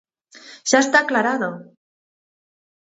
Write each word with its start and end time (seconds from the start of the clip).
Xa 0.69 0.79
está 0.81 0.97
aclarado. 1.01 1.49